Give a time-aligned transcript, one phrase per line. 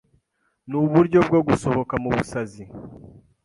[0.69, 2.63] Nuburyo bwo gusohoka mu busazi